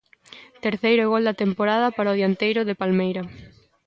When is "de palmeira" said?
2.65-3.23